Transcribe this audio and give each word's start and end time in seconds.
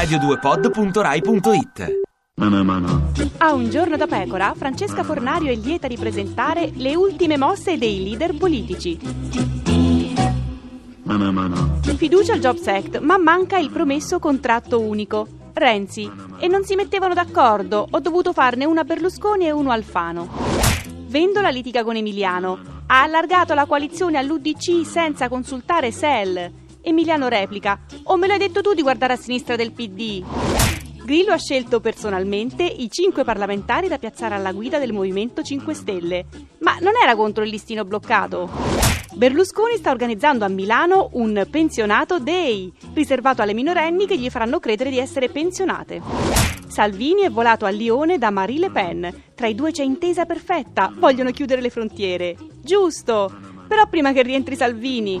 radio2pod.rai.it 0.00 2.00
A 3.36 3.52
un 3.52 3.68
giorno 3.68 3.98
da 3.98 4.06
pecora, 4.06 4.54
Francesca 4.56 5.04
Fornario 5.04 5.52
è 5.52 5.54
lieta 5.54 5.88
di 5.88 5.98
presentare 5.98 6.70
le 6.74 6.96
ultime 6.96 7.36
mosse 7.36 7.76
dei 7.76 8.02
leader 8.02 8.34
politici. 8.34 8.98
Fiducia 11.96 12.32
al 12.32 12.38
Jobs 12.38 12.66
Act, 12.66 13.00
ma 13.00 13.18
manca 13.18 13.58
il 13.58 13.68
promesso 13.68 14.18
contratto 14.18 14.80
unico. 14.80 15.28
Renzi. 15.52 16.10
E 16.38 16.48
non 16.48 16.64
si 16.64 16.76
mettevano 16.76 17.12
d'accordo, 17.12 17.86
ho 17.90 18.00
dovuto 18.00 18.32
farne 18.32 18.64
una 18.64 18.84
Berlusconi 18.84 19.48
e 19.48 19.50
uno 19.50 19.70
Alfano. 19.70 20.30
Vendola 21.08 21.50
litiga 21.50 21.84
con 21.84 21.96
Emiliano. 21.96 22.58
Ha 22.86 23.02
allargato 23.02 23.52
la 23.52 23.66
coalizione 23.66 24.16
all'UDC 24.16 24.86
senza 24.86 25.28
consultare 25.28 25.92
SEL. 25.92 26.68
Emiliano 26.82 27.28
replica: 27.28 27.80
O 28.04 28.16
me 28.16 28.26
l'hai 28.26 28.38
detto 28.38 28.60
tu 28.60 28.74
di 28.74 28.82
guardare 28.82 29.14
a 29.14 29.16
sinistra 29.16 29.56
del 29.56 29.72
PD? 29.72 30.24
Grillo 31.04 31.32
ha 31.32 31.38
scelto 31.38 31.80
personalmente 31.80 32.62
i 32.62 32.88
cinque 32.90 33.24
parlamentari 33.24 33.88
da 33.88 33.98
piazzare 33.98 34.34
alla 34.34 34.52
guida 34.52 34.78
del 34.78 34.92
Movimento 34.92 35.42
5 35.42 35.74
Stelle. 35.74 36.26
Ma 36.58 36.76
non 36.80 36.92
era 37.02 37.16
contro 37.16 37.42
il 37.42 37.50
listino 37.50 37.84
bloccato? 37.84 38.48
Berlusconi 39.14 39.76
sta 39.76 39.90
organizzando 39.90 40.44
a 40.44 40.48
Milano 40.48 41.08
un 41.14 41.44
pensionato 41.50 42.20
day, 42.20 42.72
riservato 42.94 43.42
alle 43.42 43.54
minorenni 43.54 44.06
che 44.06 44.16
gli 44.16 44.30
faranno 44.30 44.60
credere 44.60 44.90
di 44.90 44.98
essere 44.98 45.28
pensionate. 45.28 46.00
Salvini 46.68 47.22
è 47.22 47.30
volato 47.30 47.64
a 47.64 47.70
Lione 47.70 48.18
da 48.18 48.30
Marie 48.30 48.60
Le 48.60 48.70
Pen. 48.70 49.22
Tra 49.34 49.48
i 49.48 49.56
due 49.56 49.72
c'è 49.72 49.82
intesa 49.82 50.26
perfetta, 50.26 50.92
vogliono 50.94 51.32
chiudere 51.32 51.60
le 51.60 51.70
frontiere. 51.70 52.36
Giusto! 52.62 53.34
Però 53.66 53.88
prima 53.88 54.12
che 54.12 54.22
rientri 54.22 54.54
Salvini. 54.54 55.20